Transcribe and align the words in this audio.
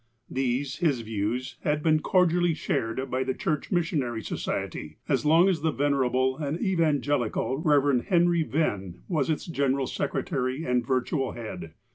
These, 0.31 0.77
his 0.77 1.01
views, 1.01 1.57
had 1.61 1.83
been 1.83 1.99
cordially 1.99 2.55
shared 2.55 3.11
by 3.11 3.23
the 3.23 3.35
Church 3.35 3.71
Missionary 3.71 4.23
Society, 4.23 4.97
as 5.07 5.27
long 5.27 5.47
as 5.47 5.61
the 5.61 5.69
venerable 5.69 6.37
and 6.39 6.59
evangelical 6.59 7.61
Eev. 7.63 8.05
Henry 8.05 8.41
Venn 8.41 9.03
was 9.07 9.29
its 9.29 9.45
General 9.45 9.85
Secretary 9.85 10.63
and 10.65 10.83
virtual 10.83 11.33
head. 11.33 11.73